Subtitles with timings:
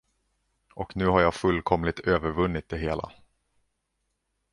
[0.75, 3.11] Och nu har jag fullkomligt övervunnit det hela.